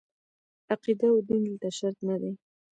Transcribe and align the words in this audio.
عقیده 0.71 1.07
او 1.13 1.17
دین 1.27 1.41
دلته 1.47 1.69
شرط 1.77 1.97
نه 2.07 2.15
دي. 2.21 2.31